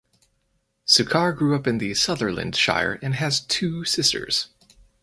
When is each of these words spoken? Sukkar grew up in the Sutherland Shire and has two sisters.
Sukkar 0.87 1.37
grew 1.37 1.55
up 1.55 1.67
in 1.67 1.77
the 1.77 1.93
Sutherland 1.93 2.55
Shire 2.55 2.97
and 3.03 3.13
has 3.13 3.39
two 3.41 3.85
sisters. 3.85 4.47